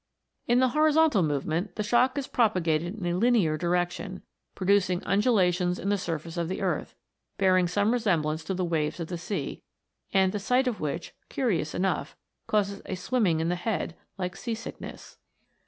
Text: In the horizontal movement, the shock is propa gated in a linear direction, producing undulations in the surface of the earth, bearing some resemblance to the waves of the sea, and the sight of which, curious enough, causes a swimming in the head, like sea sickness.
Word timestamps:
In 0.47 0.57
the 0.59 0.69
horizontal 0.69 1.21
movement, 1.21 1.75
the 1.75 1.83
shock 1.83 2.17
is 2.17 2.27
propa 2.27 2.63
gated 2.63 2.95
in 2.97 3.05
a 3.05 3.13
linear 3.13 3.55
direction, 3.55 4.23
producing 4.55 5.03
undulations 5.03 5.77
in 5.77 5.89
the 5.89 5.97
surface 5.99 6.37
of 6.37 6.47
the 6.49 6.59
earth, 6.59 6.95
bearing 7.37 7.67
some 7.67 7.91
resemblance 7.91 8.43
to 8.45 8.55
the 8.55 8.65
waves 8.65 8.99
of 8.99 9.09
the 9.09 9.19
sea, 9.19 9.61
and 10.11 10.31
the 10.31 10.39
sight 10.39 10.67
of 10.67 10.79
which, 10.79 11.13
curious 11.29 11.75
enough, 11.75 12.17
causes 12.47 12.81
a 12.87 12.95
swimming 12.95 13.41
in 13.41 13.49
the 13.49 13.55
head, 13.55 13.95
like 14.17 14.35
sea 14.35 14.55
sickness. 14.55 15.19